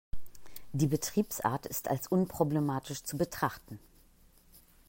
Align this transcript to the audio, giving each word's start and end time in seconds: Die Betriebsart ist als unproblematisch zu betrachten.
Die 0.73 0.87
Betriebsart 0.87 1.67
ist 1.67 1.87
als 1.87 2.07
unproblematisch 2.07 3.03
zu 3.03 3.19
betrachten. 3.19 3.77